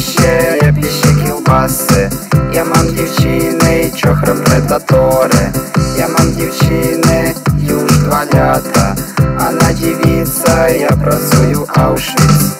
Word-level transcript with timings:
ще 0.00 0.58
рябіші 0.62 1.08
кілбаси, 1.24 2.10
я 2.54 2.64
мам 2.64 2.86
дівчини, 2.86 3.90
чохром 3.96 4.38
предатори, 4.44 5.52
я 5.98 6.08
мам 6.08 6.32
дівчини, 6.32 7.34
юж 7.58 7.98
два 7.98 8.24
лята, 8.34 8.96
а 9.38 9.52
на 9.52 9.72
дівіца 9.72 10.68
я 10.68 10.88
працюю 10.88 11.66
Аушвіц. 11.74 12.56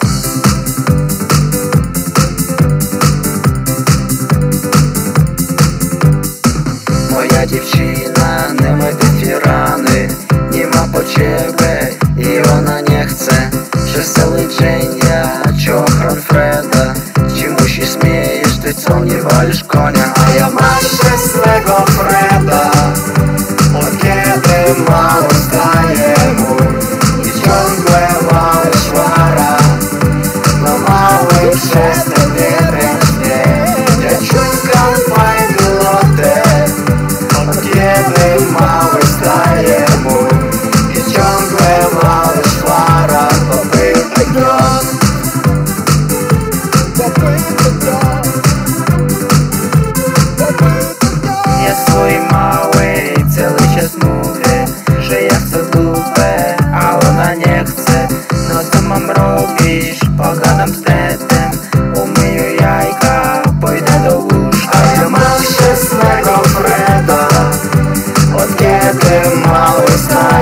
Моя 7.11 7.45
дівчина 7.45 8.55
не 8.59 8.71
мити 8.75 9.39
рани, 9.45 10.09
німа 10.51 10.87
почебе, 10.93 11.91
і 12.17 12.49
вона 12.49 12.81
не 12.89 13.05
хце, 13.05 13.51
що 13.93 14.03
селидження, 14.03 15.43
чохром 15.65 16.17
Фред. 16.27 16.70
Co 18.91 18.99
nie 19.05 19.21
walisz 19.21 19.63
konia 19.63 20.13
A 20.27 20.35
ja 20.35 20.49
mam 20.49 20.79
szczęsnego 20.79 21.85
Freda 21.85 22.71
Od 23.79 24.01
kiedy 24.01 24.81
mało 24.89 25.29
staje 25.47 26.15
mu 26.33 26.55
I 27.23 27.41
ciągle 27.41 28.07
mały 28.31 28.71
szwara 28.85 29.57
Na 30.63 30.77
małych 30.89 31.51
przez 31.51 32.05
ten 32.13 32.33
wieręcznie 32.33 33.43
Ja 34.03 34.11
ciągam 34.11 34.93
fajny 35.15 35.69
lotek 35.83 36.71
Od 37.41 37.61
kiedy 37.61 38.51
mały 38.59 39.01
staje 39.17 39.85
mu 40.03 40.17
I 40.91 41.13
ciągle 41.13 42.01
mały 42.03 42.43
szwara 42.43 43.27
Popytaj 43.51 44.25
grot 44.33 44.85
Popytaj 46.97 47.71
grot 47.79 48.31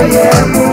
yeah. 0.08 0.69